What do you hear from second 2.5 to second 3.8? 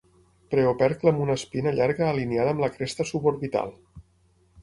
amb la cresta suborbital.